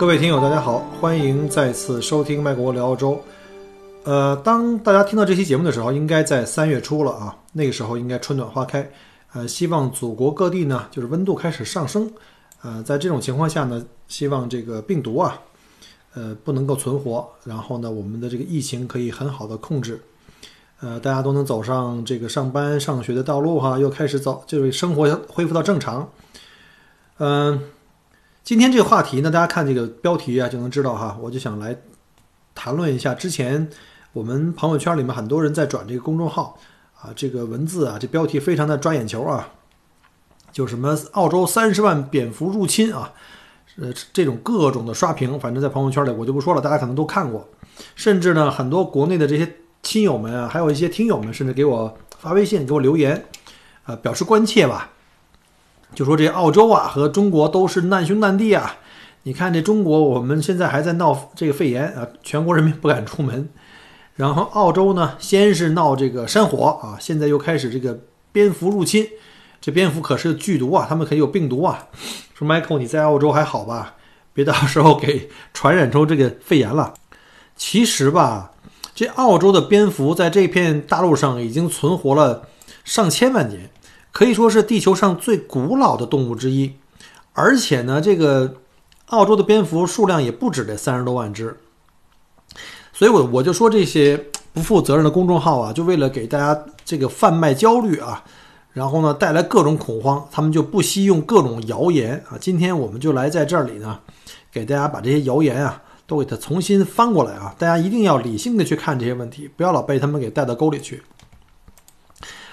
[0.00, 3.22] 各位听友，大家好，欢迎再次收听麦国聊澳洲。
[4.04, 8.90] 呃，当大家听到这期节目的时候，应该在三月初了啊，那个时候应该春暖花开。
[9.34, 12.10] 呃，希望祖国各地呢，就是温度开始上升。
[12.62, 15.38] 呃，在这种情况下呢，希望这个病毒啊，
[16.14, 20.00] 呃，不能够存活，然后呢，我们的这个疫情可以很好的控制。
[20.80, 26.08] 呃，大家都能走上这个上班上学的道路哈，又开始走，就是生活恢复到正常。
[27.18, 27.60] 嗯。
[28.42, 31.16] 今天这个话题呢，大家看这个标题啊，就能知道哈。
[31.20, 31.76] 我就想来
[32.54, 33.68] 谈论一下之前
[34.12, 36.58] 我们朋友圈里面很多人在转这个公众号
[37.00, 39.50] 啊，这个文字啊，这标题非常的抓眼球啊，
[40.50, 43.12] 就什么澳洲三十万蝙蝠入侵啊，
[43.76, 47.48] 呃，这种各种的刷屏，反正在朋友圈里我就不说了，大家可能都看过。
[47.94, 53.24] 甚至呢，很多国内的这些亲友们啊，还有一些听友们，甚至给我发微信给我留言，
[53.84, 54.90] 啊，表示关切吧。
[55.94, 58.76] 就说这澳洲啊和中国都是难兄难弟啊！
[59.24, 63.48] 你看这中国，我们现在还在闹这个肺炎啊，全国人民不敢出门。
[64.14, 68.00] 然后澳洲呢，先是闹这个山火啊，现在又开始这个
[68.32, 69.06] 蝙蝠入侵。
[69.60, 71.88] 这蝙蝠可是剧毒啊，他们可有病毒啊。
[72.34, 73.96] 说 Michael，你在澳洲还好吧？
[74.32, 76.94] 别到时候给传染出这个肺炎了。
[77.56, 78.52] 其实吧，
[78.94, 82.48] 这澳洲的蝙蝠在这片大陆上已经存活了
[82.84, 83.68] 上千万年。
[84.12, 86.72] 可以说是地球上最古老的动物之一，
[87.32, 88.56] 而且呢，这个
[89.06, 91.56] 澳洲的蝙蝠数量也不止这三十多万只。
[92.92, 98.22] 所以，我我就说这些不负责任的公众号啊，就为了给大家这个贩卖焦虑啊，
[98.72, 102.36] 然后呢带来各种恐慌，他们就不惜用各种谣言啊。
[102.38, 104.00] 今天我们就来在这里呢，
[104.52, 111.02] 给大家把这些谣言啊都给它重新翻过来啊，大家一定要理性的去看这些问题，不要老被他们给带到沟里去。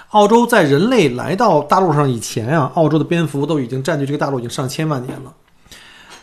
[0.10, 5.34] 澳洲在人类来到大陆上以前啊，澳洲的蝙蝠都已经占据这个大陆已经上千万年了。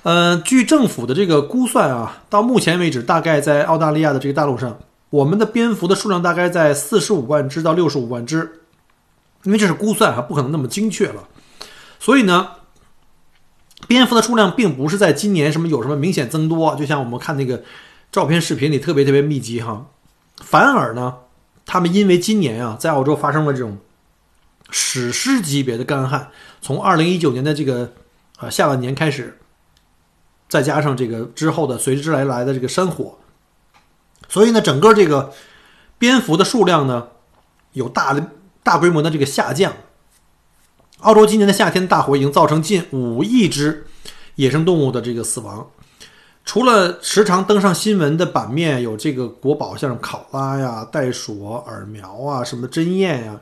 [0.04, 4.78] 呃，据政府的这个估算啊，到目前为止，大概在澳大利亚的这个大陆上，
[5.10, 8.60] 我们的蝙蝠的数量大概在四十五万只到六十五万只，
[9.42, 11.24] 因为这是估算啊，不可能那么精确了。
[12.00, 12.48] 所以呢，
[13.86, 17.62] 蝙蝠的数量并不是在今年什么有什么明显增多，就像我们看那个
[18.10, 19.86] 照片、视频里特别特别密集哈，
[20.36, 21.16] 反而呢。
[21.66, 23.78] 他们因为今年啊，在澳洲发生了这种
[24.70, 26.30] 史诗级别的干旱，
[26.60, 27.92] 从二零一九年的这个
[28.38, 29.38] 啊下半年开始，
[30.48, 33.18] 再加上这个之后的随之而来的这个山火，
[34.28, 35.32] 所以呢，整个这个
[35.98, 37.08] 蝙蝠的数量呢
[37.72, 38.30] 有大的
[38.62, 39.72] 大规模的这个下降。
[41.00, 43.86] 澳洲今年的夏天大火已经造成近五亿只
[44.36, 45.68] 野生动物的这个死亡。
[46.44, 53.40] 除了时常登上新闻的版面有这个国宝，像考拉呀、袋鼠、耳苗啊、什么针鼹呀，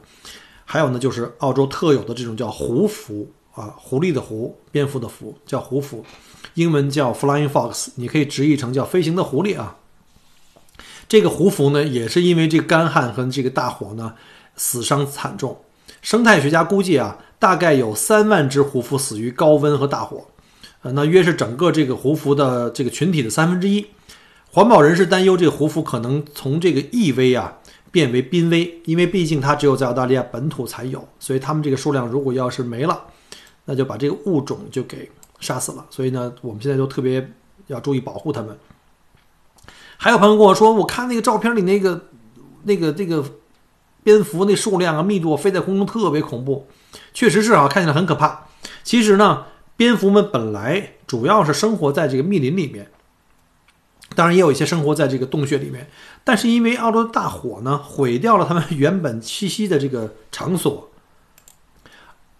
[0.64, 6.04] 还有呢就是澳洲特有的这种叫狐蝠啊，狐狸的狐，蝙蝠的蝠，叫狐蝠，
[6.54, 9.76] 英文叫 flying fox，你可以直译成叫飞行的狐狸啊。
[11.08, 14.14] 这个狐蝠呢，也是因为这干旱和这个大火呢，
[14.56, 15.58] 死伤惨重。
[16.00, 20.24] 生态学家估计啊，大概有三万只狐蝠死于高温和大火。
[20.82, 23.86] 呃，那约是整个这个胡蝠的这个群体的三分之一。
[24.50, 27.56] 环保人士担忧，这个胡蝠可能从这个易危啊
[27.90, 33.00] 变为濒危，因为毕竟它只有在澳大利亚本土才有，所以它们这个数量如果要是没了，
[33.64, 35.08] 那就把这个物种就给
[35.40, 35.86] 杀死了。
[35.88, 37.32] 所以呢，我们现在都特别
[37.68, 38.58] 要注意保护它们。
[39.96, 42.08] 还有朋友跟我说，我看那个照片里那个
[42.64, 43.24] 那个这个
[44.02, 46.66] 蝙蝠那数量啊密度飞在空中特别恐怖，
[47.14, 48.48] 确实是啊，看起来很可怕。
[48.82, 49.44] 其实呢。
[49.82, 52.86] 蝙蝠们本来主要是生活在这个密林里面，
[54.14, 55.90] 当然也有一些生活在这个洞穴里面。
[56.22, 60.88] 但是因为澳洲的大火呢，毁掉了它们原本栖息的这个场所，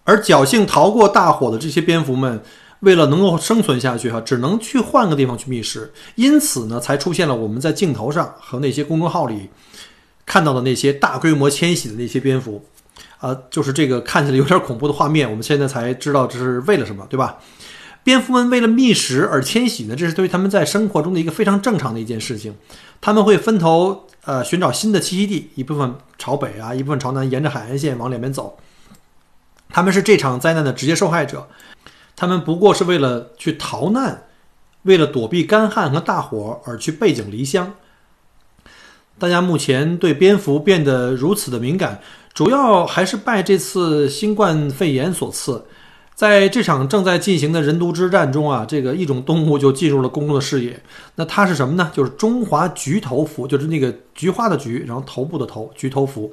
[0.04, 2.40] 而侥幸逃过大火的这些蝙蝠们，
[2.78, 5.92] 为了能够生存下去，哈，只能去换个地方去觅食。
[6.14, 9.50] 因此呢，才出现了我们在镜头上和那些公众号里
[10.24, 12.64] 看到的那些大规模迁徙的那些蝙蝠。
[13.22, 17.38] 啊，就是这个看起来有点恐怖的画面，我们现在才知道这是为了什么，对吧？
[18.02, 22.52] 蝙蝠们为了觅食而迁徙呢，这是对于他们在生活中的一个非常正常的一件事情。
[23.00, 28.58] 他们会分头呃寻找新的栖息地，一部分朝北啊，一部分朝南，沿着海岸线往两边走。
[29.70, 31.46] 他们是这场灾难的直接受害者。
[32.16, 34.24] 他们不过是为了去逃难，
[34.82, 37.74] 为了躲避干旱和大火而去背井离乡。
[39.18, 42.00] 大家目前对蝙蝠变得如此的敏感，
[42.34, 45.64] 主要还是拜这次新冠肺炎所赐。
[46.14, 50.80] 在这场正在进行的人毒之战中啊，这个一种动物就进入了公众的视野。
[51.16, 51.90] 那它是什么呢？
[51.92, 56.32] 就是中华菊头蝠，就是那个菊花的菊，然后头部的头，菊头蝠。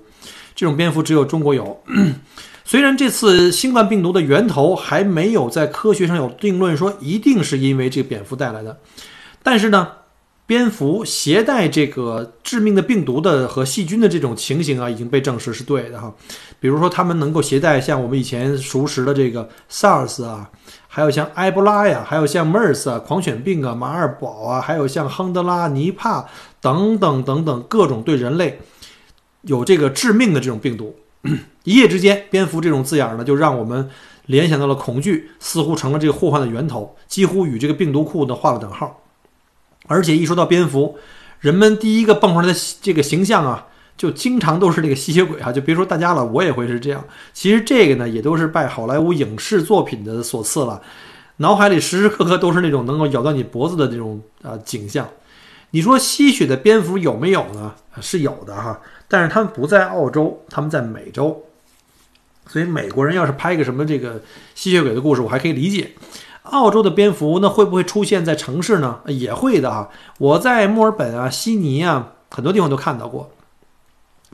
[0.54, 1.82] 这种蝙蝠只有中国有。
[2.66, 8.78] 虽然这次新冠病毒的源头还没有在科学上有定论说一定是因为这个蝙蝠带来的，
[9.42, 9.88] 但是呢。
[10.50, 16.12] 蝙蝠携带这个致命的病毒的和细菌的这种情形啊，已经被证实是对的哈。
[16.60, 20.50] 比如说，它们能够携带像我们以前熟识的这个 SARS 啊，
[20.88, 26.26] 还有像埃博拉呀，还有像 MERS 啊、狂犬病啊、马尔堡啊，还有像亨德拉、尼帕
[26.60, 28.60] 等等等等各种对人类
[29.42, 30.96] 有这个致命的这种病毒。
[31.64, 33.88] 一夜之间，蝙蝠这种字眼呢，就让我们
[34.26, 39.00] 联想到了恐惧，似乎成了这个祸患的源头，几乎与这个病毒库呢画了等号。
[39.90, 41.00] 而且一说到蝙蝠，
[41.40, 43.66] 人们第一个蹦出来的这个形象啊，
[43.98, 45.52] 就经常都是这个吸血鬼啊。
[45.52, 47.04] 就别说大家了，我也会是这样。
[47.34, 50.80] 其实这个呢，也都是拜好莱坞影视作品的所赐了，
[51.38, 55.10] 脑海里时时刻刻都是那种能够咬到你脖子的这种啊景象。
[55.72, 57.74] 你说吸血的蝙蝠有没有呢？
[58.00, 61.44] 是有的哈，但是他们不在澳洲，他们在美洲。
[62.48, 64.22] 所以美国人要是拍个什么这个
[64.56, 65.92] 吸血鬼的故事，我还可以理解。
[66.52, 69.00] 澳洲的蝙蝠那会不会出现在城市呢？
[69.08, 69.90] 也会的啊！
[70.18, 73.32] 我在墨尔本啊、悉尼啊很多地方都看到过。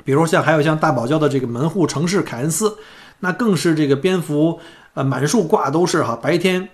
[0.04, 2.78] 比如像还有像大堡礁的这个门户城市凯恩斯，
[3.20, 4.60] 那更是这个蝙蝠
[4.94, 6.18] 呃满树挂都是哈。
[6.22, 6.70] 白天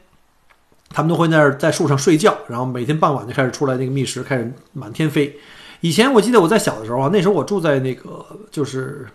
[0.90, 5.38] 他们都会在那儿在树上睡觉，然后每天傍晚就开始出来那个觅食，开始满天飞。
[5.82, 9.08] 以前我记得我在小的时候啊，那时候我住在那个就是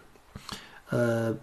[0.90, 1.34] 呃。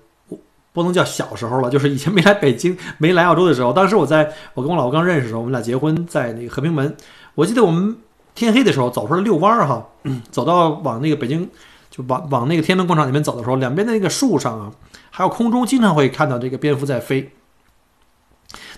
[0.74, 3.72] 不能叫小时候了，就是以前没来北京、没来澳洲的时候。
[3.72, 6.98] 当时我在我跟我老婆刚认识的时候，我们俩结婚在那个和平门。
[7.36, 7.96] 我记得我们
[8.36, 9.88] 天黑的时候走出来遛弯儿哈，
[10.32, 11.50] 走到往那个北京，
[11.90, 14.72] 就往往那个天安门广场那边走的时候，两边的那个树上啊，
[15.12, 17.32] 还有空中经常会看到这个蝙蝠在飞。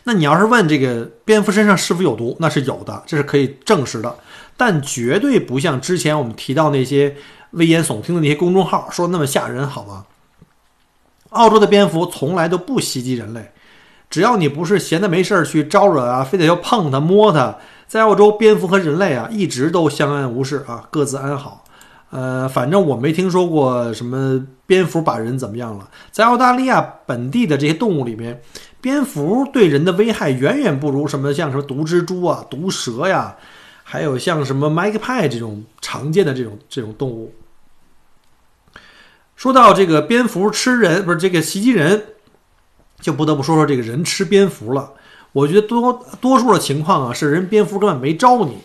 [0.03, 4.15] 那你要是问这个蝙蝠身上是否有毒，那是有的，这是可以证实的，
[4.55, 7.15] 但绝对不像之前我们提到那些
[7.51, 10.05] 危言耸听的那些公众号说那么吓人，好吗？
[11.35, 13.51] 澳洲的蝙蝠从来都不袭击人类，
[14.09, 21.63] 只要你不是闲的没事儿去招惹啊，非得要碰它摸它，在澳洲蝙蝠和人类啊一直都相安无事啊，各自安好。
[22.11, 25.89] 呃，反正我没听说过什么蝙蝠把人怎么样了。
[26.11, 28.41] 在澳大利亚本地的这些动物里面，
[28.79, 33.35] 蝙蝠对人的危害远远不如什么像什么毒蜘蛛啊、毒蛇呀，
[33.83, 37.33] 还有像什么麦克派这种常见的这种这种动物。
[39.35, 42.05] 说到这个蝙蝠吃人，不是这个袭击人，
[42.99, 44.93] 就不得不说说这个人吃蝙蝠了。
[45.33, 48.59] 我觉得多多数的情况啊，是人蝙蝠根本没招你，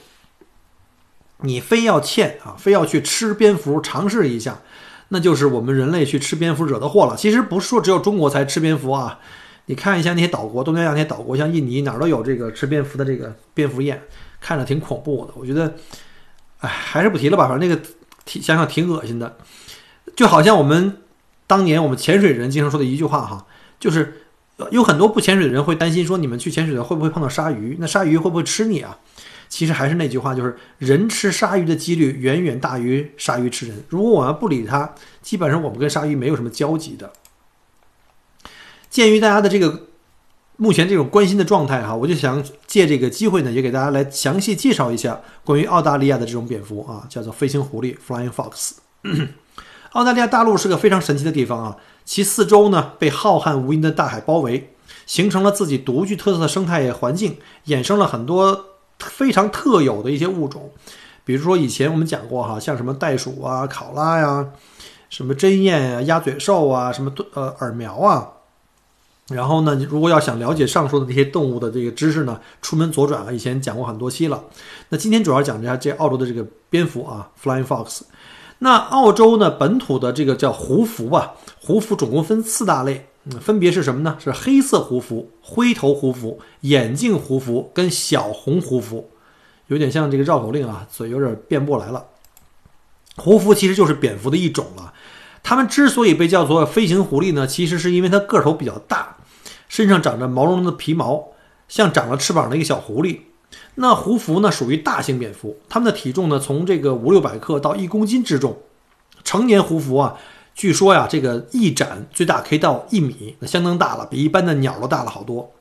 [1.38, 4.60] 你非要欠啊，非要去吃蝙蝠尝试一下，
[5.08, 7.16] 那就是我们人类去吃蝙蝠惹的祸了。
[7.16, 9.18] 其实不是说只有中国才吃蝙蝠啊，
[9.66, 14.00] 你看一下那些岛国，东南亚那些岛国，像印尼哪儿都有这个吃蝙蝠的这个蝙蝠宴，
[14.40, 15.32] 看着挺恐怖的。
[15.34, 15.74] 我觉得，
[16.60, 17.82] 哎，还是不提了吧，反正那个
[18.24, 19.36] 挺想想挺恶心的。
[20.16, 20.98] 就好像我们
[21.46, 23.46] 当年我们潜水人经常说的一句话哈，
[23.78, 24.22] 就是
[24.70, 27.76] 有很多不潜水的人会担心说你们去潜水的会不会碰到鲨鱼？
[27.80, 28.98] 那鲨鱼会不会吃你啊？
[29.48, 33.82] 其实还是那句话，就是人吃鲨鱼的几率远远大于鲨鱼吃人。
[33.88, 37.12] 如果我们不理它，基本上我们跟鲨鱼没有什么交集的。
[38.88, 39.88] 鉴于大家的这个
[40.56, 48.74] 目前这种关心的状态哈，我就想借这个机会呢，也给大家来详细介绍一下关于澳大利亚的这种蝙蝠啊，叫做飞行狐狸 （Flying Fox）。
[49.92, 54.72] 澳大利亚大陆是个非常神奇的地方啊，其四周呢被浩瀚无垠的大海包围，
[55.04, 58.66] 形成了自己独具特色的生态环境，衍生了很多
[58.98, 60.70] 非常特有的一些物种。
[61.24, 64.46] 比如说以前我们讲过哈，像什么袋鼠啊、考拉呀、
[65.08, 68.28] 什么针鼹啊、鸭嘴兽啊、什么呃耳苗啊。
[69.28, 74.42] 然后呢，如果要想了解上述的这些动物的这个知识呢，出门左转啊，以前讲过很多期了。
[74.88, 78.02] 那今天主要讲一下这澳洲的这个蝙蝠啊，Flying Fox。
[78.62, 79.50] 那澳洲呢？
[79.50, 83.06] 本土的这个叫胡蝠吧，胡蝠总共分四大类，
[83.40, 84.18] 分别是什么呢？
[84.20, 89.08] 是黑色胡蝠、灰头胡蝠、眼镜胡蝠跟小红胡蝠，
[89.68, 92.04] 有点像这个绕口令啊，嘴有点变不过来了。
[93.16, 94.92] 胡蝠其实就是蝙蝠的一种了，
[95.42, 99.16] 它们之所以被叫做飞行狐狸呢，其实是因为它个头比较大，
[99.68, 101.28] 身上长着毛茸茸的皮毛，
[101.66, 103.20] 像长了翅膀的一个小狐狸。
[103.76, 108.58] 那胡蝠呢，属于大型蝙蝠，它们的体重呢，从这个五六百克到一公斤之重。
[109.22, 110.16] 成年胡蝠啊，
[110.54, 115.52] 据说呀，这个翼展最大可以到一米，那相当大了，比一般的鸟都大了好多。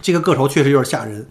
[0.00, 1.28] 这个个头确实有点吓人。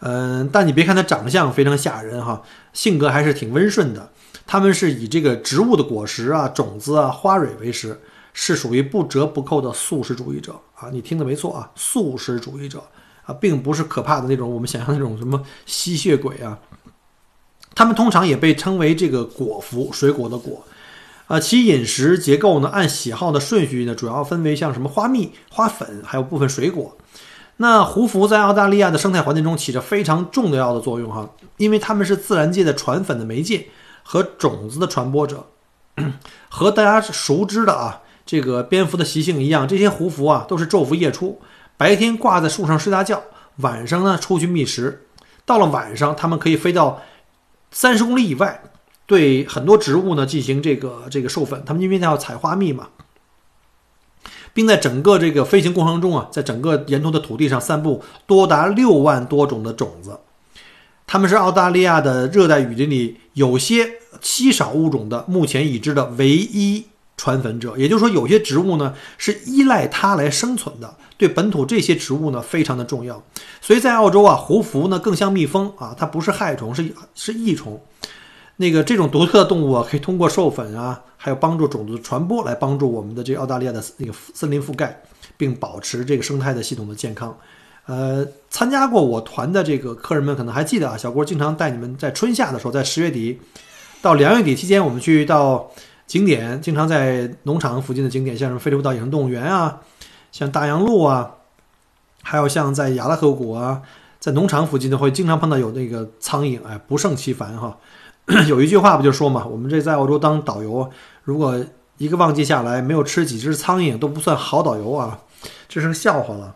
[0.00, 4.10] 嗯，但你别看它长相非常吓人哈，性格还是挺温顺的。
[4.46, 8.00] 它们是以这个植物的果实啊、种子啊、花蕊为食，
[8.32, 10.90] 是属于不折不扣的素食主义者啊。
[10.92, 12.84] 你听的没错啊，素食主义者
[13.26, 16.58] 啊，并不是可怕的那种我们想象那种什么吸血鬼啊。
[17.74, 20.64] 它们通常也被称为这个果蝠，水果的果。
[21.26, 26.96] 啊，其饮食结构呢，按喜好的顺序呢，主要分为像什么花蜜、花粉，还有部分水果。
[27.56, 33.66] 那胡蝠在澳大利亚的生态环境中起着非常重要的作用哈，因为它们是自然界的传粉的媒介
[34.02, 35.46] 和种子的传播者。
[36.48, 41.40] 和大家熟知的啊，这个蝙蝠的习性一样，这些胡蝠啊都是昼伏夜出，
[41.76, 43.22] 白天挂在树上睡大觉，
[43.56, 45.06] 晚上呢出去觅食。
[45.44, 47.02] 到了晚上，它们可以飞到
[47.70, 48.62] 三十公里以外。
[49.08, 52.88] 对很多植物呢进行这个这个授粉，它们因为它要采花蜜嘛，
[54.52, 60.18] 并在整个这个飞行过程中啊，在整个沿途的土地上散布多达六万多种的种子。
[61.06, 63.88] 它们是澳大利亚的热带雨林里有些
[64.20, 67.76] 稀少物种的目前已知的唯一传粉者。
[67.76, 73.22] 也就是说，有些植物呢是依赖它来生存的，对本土这些植物呢非常的重要。
[73.60, 77.80] 所以在澳洲啊，胡蝠呢更像蜜蜂啊，它不是害虫，是是益虫。
[78.58, 85.02] 那个这种独特的动物啊，可以通过授粉啊，还有帮助种子传播来帮助我们的这个澳大利亚的那个森林覆盖，
[85.36, 87.36] 并保持这个生态的系统的健康。
[87.84, 93.38] 呃，参加过我团的这个客人们可能还记得啊，小郭经常带你们在春夏的时候，在十月底
[94.00, 95.70] 到两月底期间，我们去到
[96.06, 99.80] 景点，经常在农场附近的景点，像什么飞利浦岛野生动物园啊，
[100.30, 101.32] 像大洋路啊，
[102.22, 103.82] 还有像在亚拉河谷啊，
[104.20, 107.76] 在农场附近呢，会经常碰到有那个苍蝇，哎，不胜其烦哈。
[108.48, 110.90] 有一句话不就说嘛，我们这在澳洲当导游，
[111.22, 111.64] 如果
[111.98, 115.20] 一个旺季下来没有吃几只苍蝇，都不算好导游啊，
[115.68, 116.54] 这是笑话了。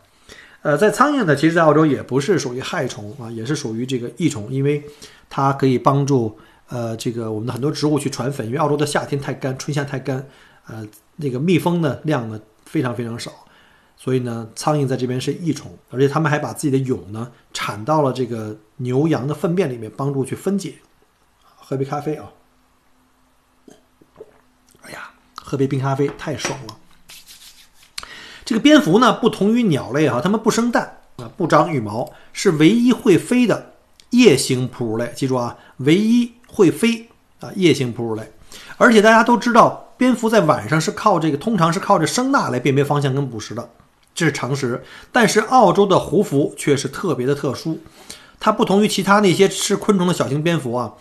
[0.62, 4.83] 呃，在苍蝇呢，其实，在澳洲也不是属于害虫啊，也是属于这个益虫，因为
[5.30, 6.38] 它可以帮助
[6.71, 10.27] 呃这个我们的很多植物去传粉，因为澳洲的夏天太干，春夏太干，
[10.67, 10.85] 呃，
[11.17, 13.31] 那个蜜蜂的量呢非常非常少，
[13.97, 20.77] 所以呢，苍蝇在这边是益虫，而且它们还把自己的蛹呢产到了这个牛羊的粪便里面，帮助去分解。
[21.43, 22.33] 喝杯咖啡啊！
[24.83, 26.79] 哎呀，喝杯冰咖啡太爽了。
[28.45, 33.75] 这个蝙蝠呢，不同于鸟类哈，它们不生蛋啊，不长羽毛，是唯一会飞的
[34.11, 35.12] 夜行哺乳类。
[35.15, 37.09] 记住啊，唯一会飞
[37.40, 38.33] 啊，夜行哺乳类。
[38.76, 43.71] 而且大家都知道，蝙蝠在晚上是靠这个，通常是靠着声呐来辨别方向跟捕食的，
[44.14, 44.83] 这是常识。
[45.12, 47.78] 但是澳洲的胡蝠却是特别的特殊，
[48.40, 50.95] 它不同于其他那些吃昆虫的小型蝙蝠啊。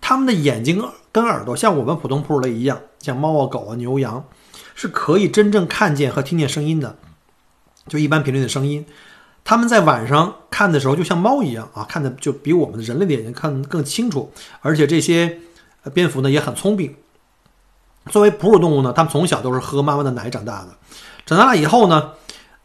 [0.00, 4.24] 它们的眼睛跟耳朵像我们普通哺乳类一样，像猫啊、狗啊、牛羊，
[4.74, 6.96] 是可以真正看见和听见声音的，
[7.88, 8.86] 就一般频率的声音。
[9.48, 14.32] 它们在晚上看的时候，就像猫一样啊，看的就比我们人类的眼睛看更清楚。
[14.60, 15.38] 而且这些
[15.94, 16.92] 蝙蝠呢也很聪明。
[18.10, 20.70] 作为哺乳动物呢，它们从小都是喝妈妈的奶长大的。
[21.24, 22.10] 长大了以后呢，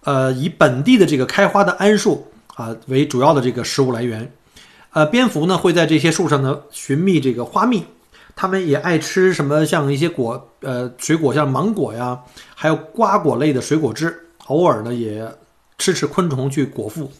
[0.06, 4.34] 呃，以本地的这个开花的桉树啊为主要的这个食物来源。
[4.94, 7.86] 呃，蝙蝠呢会在这些树上呢寻觅这个花蜜，
[8.36, 12.20] 它们也爱吃什么像一些果，呃，水果像芒果呀，
[12.56, 15.32] 还有瓜果类的水果汁，偶尔呢也
[15.82, 17.12] 吃吃昆虫去果腹。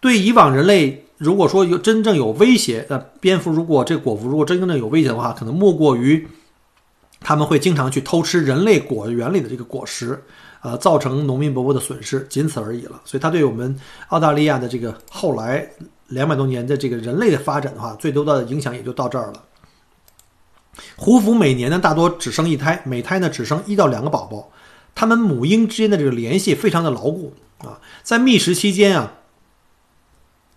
[0.00, 6.26] 对以往人类，如果说有真正有威胁，呃，蝙蝠如果这个果蝠如果真正的有威胁的话，可能莫过于
[7.20, 10.20] 他们会经常去偷吃人类果园里的这个果实，
[10.62, 13.00] 呃，造成农民伯伯的损失，仅此而已了。
[13.04, 13.78] 所以它对我们
[14.08, 15.70] 澳大利亚的这个后来。
[16.10, 19.44] 两百多年的这个人类的发展的话，最多的影响也就到这儿了。
[20.96, 24.50] 胡蝠每年呢，大多只生一胎，每胎呢只生一到两个宝宝。
[25.00, 27.80] 它们母婴之间的这个联系非常的牢固啊。
[28.02, 29.14] 在觅食期间啊，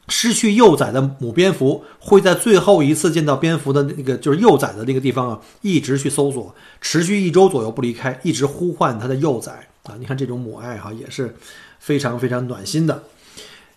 [0.09, 9.95] 失去幼崽的母蝙蝠会在最后一次见到蝙蝠的那个就是幼崽的那个地方啊，一直去搜索，持续一周左右不离开，一直呼唤它的幼崽啊。
[9.97, 11.33] 你看这种母爱哈，也是
[11.79, 13.01] 非常非常暖心的。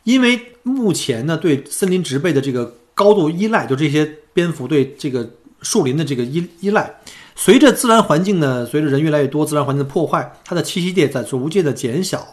[0.02, 5.30] 因为目前呢，对森林植被的这个高度依赖，就这些蝙蝠对这个
[5.62, 6.92] 树林的这个依依赖，
[7.38, 12.26] 随着自然环境呢，随着人越来越多，自然环境的破坏，它的栖息地在逐渐的减小，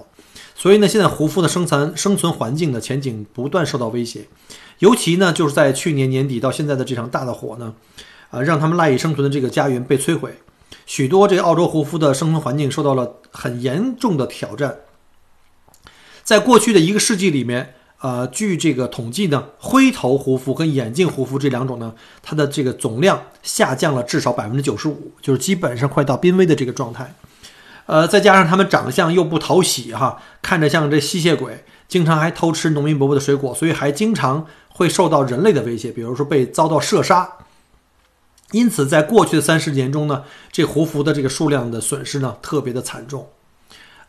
[0.55, 4.25] 所以呢，现在胡蝠的生存生存环境的前景不断受到威胁，
[4.79, 7.73] 尤其呢，就是在去年年底到现在的这场大的火呢，
[8.31, 10.33] 啊，让他们赖以生存的这个家园被摧毁，
[10.85, 14.75] 许多这个澳洲胡蝠的生存环境受到了很严重的挑战。
[16.23, 27.15] 在过去的一个世纪里面，呃，据这个统计呢，灰头胡蝠跟眼镜胡蝠这两种呢，它的这个总量下降了至少百分之九十五，就是基本上快到濒危的这个状态。
[27.85, 37.31] 呃，再加上它们长相又不讨喜哈，看着像这吸血鬼，经常还偷吃农民伯伯的水果，所以还经常会受到人类的威胁，比如说被遭到射杀。
[38.51, 43.29] 因此，在过去的三十年中呢，这胡服的这个数量的损失呢，特别的惨重。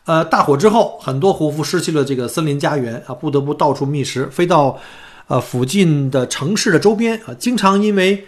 [0.05, 4.79] 呃，大火之后，很多胡夫失去了这个森林家园啊，不得不到处觅食，飞到
[5.27, 8.25] 呃附近的城市的周边啊，经常因为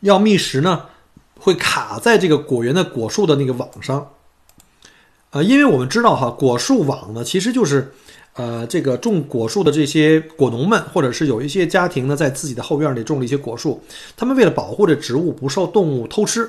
[0.00, 0.86] 要觅食呢，
[1.38, 4.10] 会卡在这个果园的果树的那个网上。
[5.30, 7.92] 呃，因为我们知道哈，果树网呢，其实就是。
[8.34, 13.82] 呃，这个种果树的这些果农们，或者是有一些家庭呢，在自己的后院里种了一些果树，
[14.16, 16.48] 他们为了保护这植物不受动物偷吃，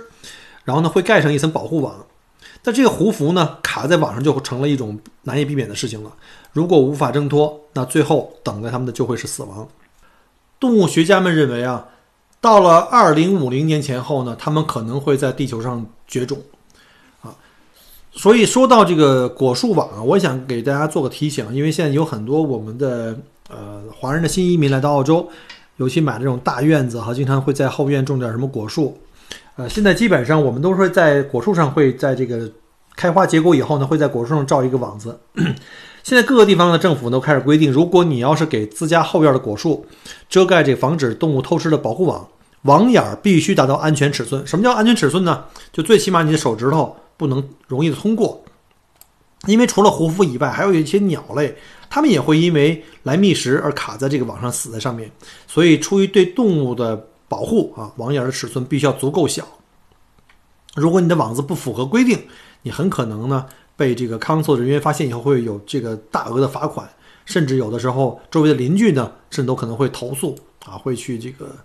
[0.64, 2.06] 然后呢，会盖上一层保护网。
[2.62, 6.12] 但这个胡服呢，卡在网上就成了一种难以避免的事情了。
[6.52, 9.68] 如果无法挣脱，那最后等待他们的就会是死亡。
[10.60, 11.86] 动物学家们认为啊，
[12.42, 16.38] 到了二零五零年前后呢，他们可能会在地球上绝种。
[18.12, 25.30] 所以说到这个果树网啊，我想给大家做个提醒，因为现在有很多我们的呃华人的新移民来到澳洲，
[25.78, 28.98] 尤其买这种大院子哈，经常会在后院种点什么果树。
[29.60, 32.50] 呃，现在基本上我们都是在果树上会在这个
[32.96, 35.20] 开花结果以后呢，会在果树上罩一个网子。
[36.02, 39.86] 现在各个地方的政府都开始规定，如果你要是给自家后院的果树
[40.30, 42.26] 遮盖这防止动物偷吃的保护网，
[42.62, 44.48] 网眼儿必须达到安全尺寸。
[44.48, 45.44] 什么叫安全尺寸呢？
[45.74, 46.96] 就最起码你的手指头。
[47.18, 48.42] 不能容易的通过，
[49.46, 51.54] 因为除了胡服以外，还有一些鸟类，
[51.90, 55.12] 它们也会因为来觅食而卡在这个网上死在上面。
[55.46, 59.48] 所以，出于对动物的保护啊，网眼的尺寸必须要足够小。
[60.76, 62.20] 如果你的网子不符合规定，
[62.64, 63.46] 你很可能呢
[63.78, 66.90] 被这个康搜人员发现以后会有这个大额的罚款，
[67.26, 71.56] 甚至有的时候周围的邻居呢，甚至都可能会投诉啊，会去这个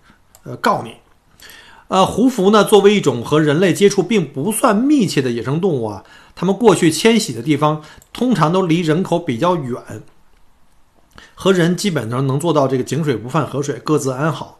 [0.43, 0.93] 呃告你。
[1.87, 6.03] 呃，胡服呢，作为一种和人类接触并不算密切的野生动物啊，
[6.33, 10.01] 它们过去迁徙的地方通常都离人口比较远，
[11.35, 14.59] 和人基本上能做到这个井水不犯河水，各自安好。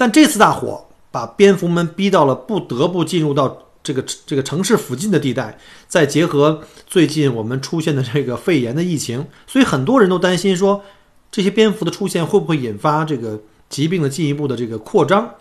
[0.00, 5.58] 但这次大火把蝙蝠们逼到了不得不进入到这个这个城市附近的地带，
[5.88, 10.82] 再结合最近我们出现的这个肺炎的疫情，所以很多人都担心说，
[11.30, 15.34] 这些蝙蝠的出现会不会引发这个疾病的进一步的这个扩张。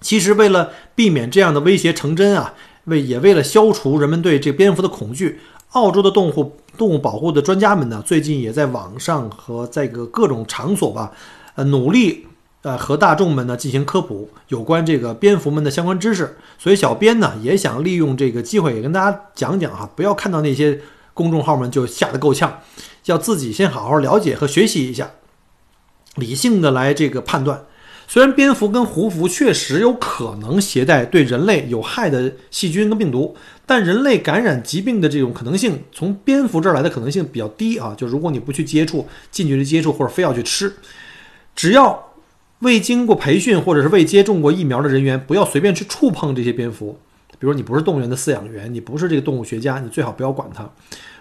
[0.00, 2.54] 其实，为了避免这样的威胁成真啊，
[2.84, 5.40] 为也为了消除人们对这蝙蝠的恐惧，
[5.72, 11.12] 澳洲的动物动物保护的专家们呢，最近也在网上和在个各种场所吧，
[11.56, 12.24] 呃，努力
[12.68, 16.36] 呃和大众们呢进行科普有关这个蝙蝠们的相关知识。
[16.58, 20.80] 所以，小编呢也想利用这个机会，也跟大家讲讲哈，不要看到那些
[21.14, 22.60] 公众号们就吓得够呛，
[23.06, 25.10] 要自己先好好了解和学习一下，
[26.16, 27.64] 理性的来这个判断。
[28.10, 37.94] 虽然蝙蝠跟胡蝠确实有可能携带对人类有害的细菌跟病毒，但人类感染疾病的这种可能性，从蝙蝠这儿来的可能性比较低啊。
[37.94, 40.74] 就如果你不去接触、近距离接触或者非要去吃，
[41.54, 42.02] 只要
[42.60, 46.98] 未经过培训或者是未接种过疫苗的人员，不要随便去触碰这些蝙蝠。
[47.38, 50.68] 比如你不是动物园的饲养员，你不是这个动物学家，你最好不要管它。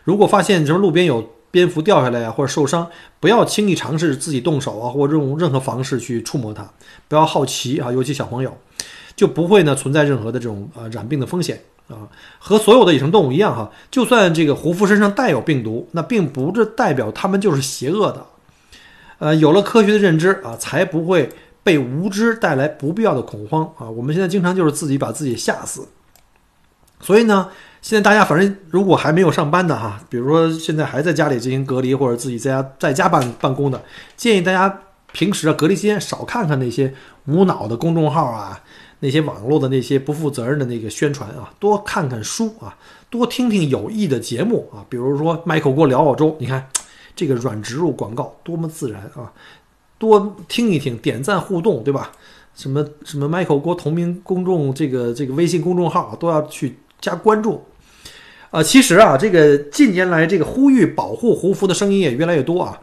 [0.03, 2.87] 如果发现什么路边有，蝙蝠掉下来呀，或者受伤，
[3.19, 6.67] 不要轻易尝试自己动手啊，或者用任何方式去触摸它，
[7.07, 8.57] 不要好奇啊，尤其小朋友，
[9.15, 12.09] 就不会呢存在任何的这种呃染病的风险啊。
[12.39, 18.25] 和所有的野生动物一样哈，就算这个胡夫身上带有病毒，那并不是代表它们就是邪恶的。
[19.19, 21.29] 呃，有了科学的认知啊，才不会
[21.63, 23.89] 被无知带来不必要的恐慌啊。
[23.89, 25.87] 我们现在经常就是自己把自己吓死，
[26.99, 27.49] 所以呢。
[27.79, 33.81] 现在大家反正如果还没有上班的哈，比如说现在还在家里进行隔离或者自己在家在家办办公的，
[34.17, 34.81] 建议大家
[35.13, 36.93] 平时啊隔离期间少看看那些
[37.27, 38.59] 无脑的公众号啊，
[38.99, 42.75] 那些网络的那些不负责任的那个宣传啊，多看看书啊，
[43.09, 46.67] 多听听有益的节目啊，比如说 Michael 给我聊澳洲，你看
[47.17, 49.33] 这个软植入广告多么自然啊，
[49.97, 52.11] 多听一听，点赞互动，对吧？
[52.55, 57.65] 什么什么 Michael 郭同名公众这个这个微信公众号都要去加关注。
[58.51, 62.79] 呃，其实啊，这个近年来这个呼吁保护胡服的声音也越来越多啊，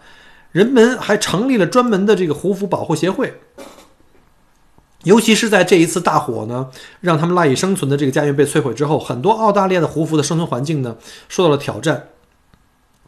[0.53, 3.35] 人们还成立了专门的这个胡服保护协会。
[5.05, 6.71] 尤其是在这一次大火呢，
[7.01, 10.97] 让他们赖以生存的这个家园被摧毁之后，很多澳大利亚的胡服的生存环境呢
[11.29, 12.09] 受到了挑战。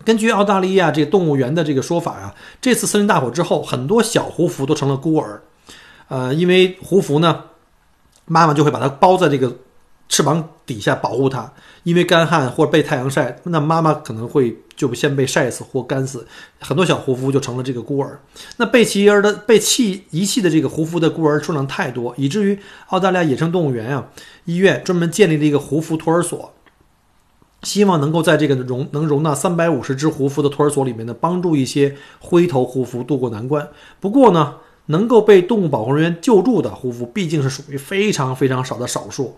[0.07, 5.43] 根据澳大利亚这个动物园的这个说法啊，这次森林大火之后，很多小胡服都成了孤儿。
[6.09, 7.45] 呃，因为胡服呢，
[8.25, 9.55] 妈妈就会把它包在这个。
[10.09, 16.25] 翅膀底下保护它，因为干旱或者被太阳晒，那妈妈可能会就先被晒死或干死，
[16.61, 18.21] 很多小胡夫就成了这个孤儿。
[18.59, 22.57] 那被弃儿的、被弃遗弃的这个胡夫的孤儿数量太多，以至于
[22.91, 24.07] 澳大利亚野生动物园啊
[24.45, 26.55] 医院专门建立了一个胡夫托儿所。
[27.67, 33.69] 希望能够在这个容能容纳三百五十只胡服的托儿所里面呢，帮助一些灰头胡服渡过难关。
[33.99, 34.55] 不过呢，
[34.87, 39.37] 能够被动物保护人员救助的胡服毕竟是属于非常非常少的少数。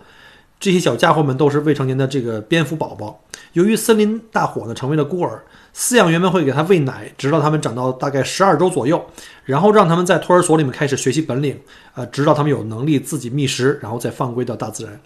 [0.60, 3.18] 这些小家伙们都是未成年的这个蝙蝠宝宝。
[3.54, 5.42] 由于森林大火呢，成为了孤儿，
[5.74, 9.02] 饲养员们会给他喂奶，直到他们长到大概十二周左右，
[9.44, 11.58] 然后让他们在托儿所里面开始学习本领，
[11.94, 15.00] 呃，直到他们有能力自己觅食，然后再放归到大自然。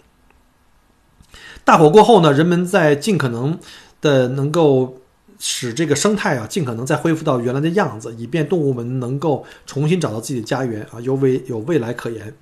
[1.65, 3.57] 大火过后呢，人们在尽可能
[4.01, 4.97] 的能够
[5.39, 12.33] 使这个生态啊，尽可能再恢复到原来的样子，以便动物们能够重新找到自己的家园啊，有未有未来可言。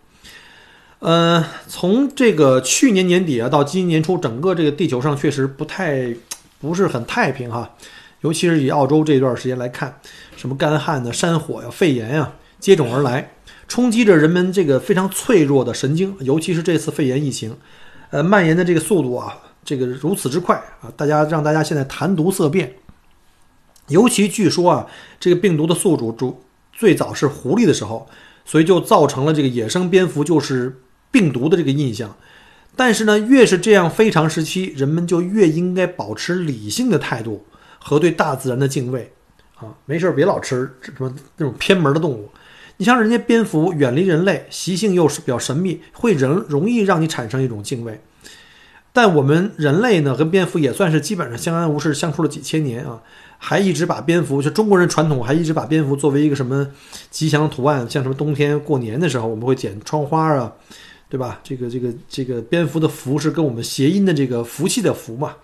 [1.00, 6.16] 呃，从这个去年年底啊到今年年初，整个这个地球上确实不太
[6.60, 7.76] 不是很太平哈，
[8.22, 10.00] 尤其是以澳洲这段时间来看，
[10.36, 13.34] 什么干旱呢、山火呀、肺炎呀接踵而来，
[13.68, 17.56] 冲击着人们这个非常脆弱的神经，尤其是这次肺炎疫情。
[18.12, 22.76] 呃，蔓延的这个速度啊，这个如此之快啊，大家让大家现在谈毒色变。
[23.88, 24.86] 尤其据说啊，
[25.20, 28.08] 这个病毒的宿主主最早是狐狸的时候，
[28.46, 32.16] 所以就造成了这个野生蝙蝠就是病毒的这个印象。
[32.76, 37.46] 但是呢，越是这样非常时期，人们就越应该保持理性的态度
[37.80, 39.12] 和对大自然的敬畏
[39.56, 42.30] 啊，没事别老吃什么那种偏门的动物。
[42.82, 48.02] 你像人家蝙蝠远离人类，习性又是比较神秘，会人容易让你产生一种敬畏。
[48.92, 53.00] 但我们人类呢，跟蝙蝠也算是基本上相安无事，相处了几千年啊，
[53.38, 56.68] 还一直把蝙蝠，就中国人传统还一直把蝙蝠作为一个什么
[57.12, 60.52] 吉祥图案，像什么冬天过年的时候，我们会剪窗花啊，
[61.08, 61.40] 对吧？
[61.44, 65.36] 这个这个这个蝙蝠的蝠是跟我们谐音的这个福气的福嘛。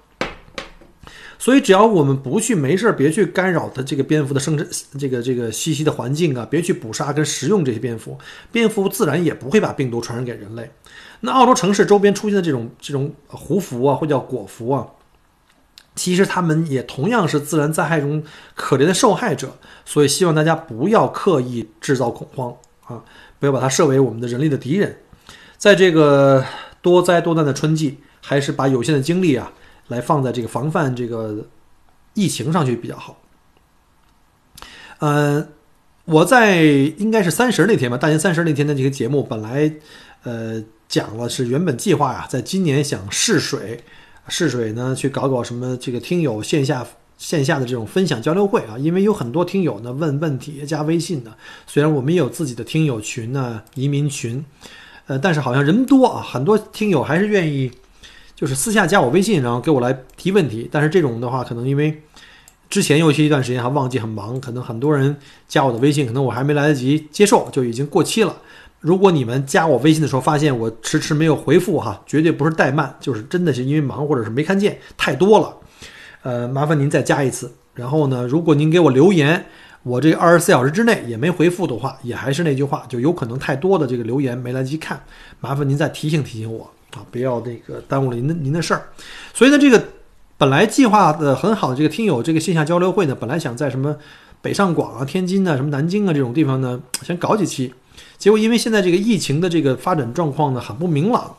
[1.39, 4.67] 所以，只要我们不去没事儿，别去干扰它这个蝙蝠的生产，
[4.99, 8.17] 这个这个栖息的环境啊，别去捕杀跟食用这些蝙蝠，
[8.51, 10.69] 蝙蝠自然也不会把病毒传染给人类。
[11.19, 14.87] 那澳洲城市周边出现的这种这种胡蝠啊，或叫果蝠啊，
[15.95, 18.23] 其实它们也同样是自然灾害中
[18.55, 19.55] 可怜的受害者。
[19.85, 22.51] 所以，希望大家不要刻意制造恐慌
[22.85, 23.03] 啊，
[23.39, 24.97] 不要把它设为我们的人类的敌人。
[25.57, 26.43] 在这个
[26.81, 29.51] 多灾多难的春季，还是把有限的精力啊。
[29.87, 31.45] 来放在这个防范这个
[32.13, 33.17] 疫情上去比较好。
[34.99, 35.47] 呃，
[36.05, 39.71] 我在应该是三十那天吧，大年三十那天的这个节目，本来
[40.23, 43.83] 呃讲了是原本计划呀，在今年想试水，
[44.27, 46.85] 试水呢去搞搞什么这个听友线下
[47.17, 54.43] 线下的这种分享交流会啊，因为有很多听友呢问问题加微信的，虽然我们也有自己的听友群呢，移民群，
[55.05, 57.71] 呃，但是好像人多啊，很多听友还是愿意。
[58.37, 60.69] 就是私下加我微信，然后给我来提问题。
[60.71, 62.03] 但是这种的话，可能因为
[62.69, 68.37] 之前尤其一段时间还忘记很忙，可能很多人加我的微信，可能我还没来得及接受，就已经过期了。
[68.79, 75.57] 如果你们加我微信的时候发现我迟迟没有回复，哈，绝对不是怠慢，就是真的是因为忙或者是没看见，太多了。
[76.21, 77.51] 呃，麻烦您再加一次。
[77.73, 79.45] 然后呢，如果您给我留言，
[79.83, 85.01] 我这二十四小时之内也没回复的话，也还是那句话，就有可能太多的这个留言没来得及看，
[85.39, 86.69] 麻烦您再提醒提醒我。
[86.91, 88.87] 啊，不要那个耽误了您的您的事儿。
[89.33, 89.83] 所以呢，这个
[90.37, 93.95] 本来计划的很好的这个听友这个线下交流会呢，本来想在什么
[94.41, 97.73] 北上广啊、天津啊、什么南京啊这种地方呢，先搞几期。
[98.17, 101.35] 结果因为现在这个疫情的这个发展状况呢很不明朗，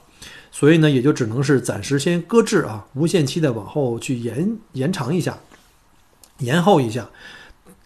[0.51, 5.39] 所以呢也就只能是暂时先搁置啊，无限期的往后去延延长一下，
[6.39, 7.09] 延后一下，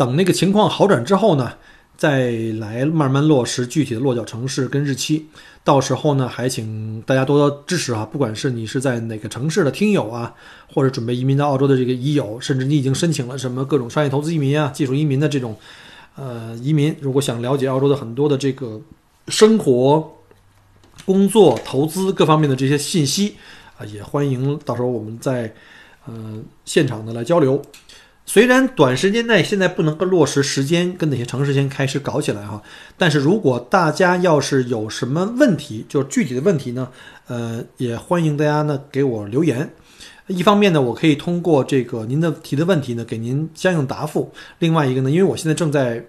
[0.02, 1.52] 等那个情况好转之后呢。
[1.94, 5.26] 再来慢慢落实具体的落脚城市跟日期，
[5.62, 8.04] 到时候呢，还请大家多多支持啊！
[8.10, 10.34] 不管是你是在哪个城市的听友啊，
[10.72, 15.54] 或者准备移民到澳洲的这个已友，甚至你已经申请了什么各种商业投资移民啊、技术移民的这种，
[16.16, 18.80] 呃，移民，如果想了解澳洲的很多的这个
[19.28, 20.12] 生活、
[21.04, 23.36] 工作、投资各方面的这些信息
[23.78, 25.54] 啊，也欢迎到时候我们在
[26.06, 27.62] 呃现场的来交流。
[28.24, 32.62] 虽然短时间内现在不能够落实时间跟哪些城市先开始搞起来哈，
[32.96, 36.88] 但是如果大家要是有什么问题，就是具体的问题呢，
[37.26, 39.68] 呃，也欢迎大家呢给我留言。
[40.28, 44.30] 一方面呢，我可以通过这个您的提的问题呢，给您相应答复；
[44.60, 46.02] 另外一个呢，因为我现在正在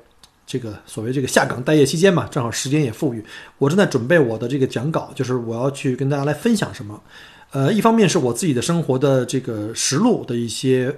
[0.45, 3.25] 这个所谓这个下岗待业期间嘛，正好时间也富裕，
[3.57, 7.01] 我正在准备我的这个讲稿，就是我要去跟大家来分享什么。
[7.53, 10.91] 呃，一方面是我自己的生活的这个实录的一些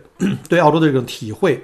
[0.47, 1.61] 对澳洲的这种体会，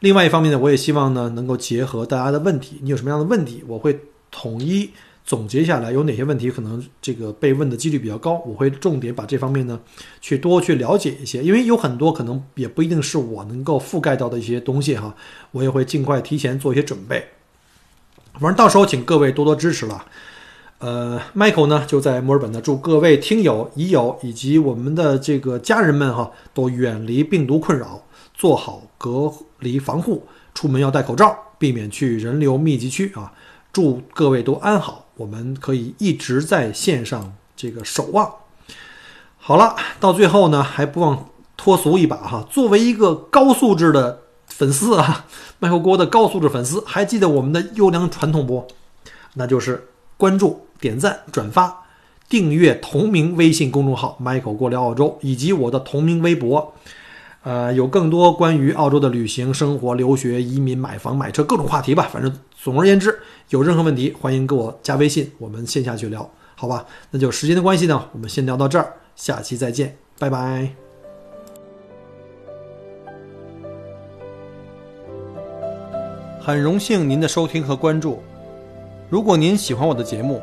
[0.00, 3.96] 另外一方面呢，我也希望呢能够结合大家的问题，你有什么样的问题，我会
[4.32, 4.90] 统一
[5.24, 9.78] 总结下来，有哪些问题可能这个被问的几率比较高，我会重点把这方面呢
[10.20, 15.14] 去多去了解一些，因为有很多可能也不一定是我能够覆盖到的一些东西哈，
[15.52, 17.24] 我也会尽快提前做一些准备，
[18.32, 20.04] 反正到时候请各位多多支持了。
[20.78, 28.02] 呃，Michael 呢就在墨尔本呢，祝各位听友、已友以及我们的这个家人们哈，都远离病毒困扰，
[28.34, 33.32] 做好隔离防护，出门要戴口罩，避免去人流密集区啊。
[33.72, 38.30] 祝各位都安好，我们可以一直在线上这个守望。
[39.38, 42.46] 好了，到最后呢，还不忘脱俗一把哈。
[42.50, 45.24] 作为一个高素质的粉丝啊，
[45.58, 48.68] 麦克锅的高素质粉丝，还记得我们的优良传统不？
[49.34, 50.65] 那就是关注。
[50.80, 51.84] 点赞、转发、
[52.28, 56.74] 订阅同名微信公众号 “Michael 过聊澳洲”，以及我的同名微博。
[57.42, 62.08] 呃，有更多关于澳洲的旅行、生活、留学、移民、买房、买车各种话题吧。
[62.12, 66.84] 反正总而言之，有任何问题，欢迎给我加微信，我们线下去聊，好吧？
[67.12, 70.70] 那就时间的关系呢，我们先聊到这儿，下期再见，拜拜。
[76.40, 78.20] 很荣幸您的收听和关注，
[79.08, 80.42] 如果您喜欢我的节目。